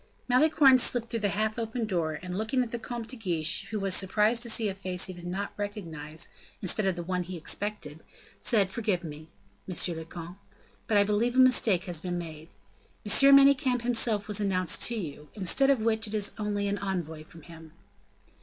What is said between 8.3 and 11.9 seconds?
said: "Forgive me, monsieur le comte, but I believe a mistake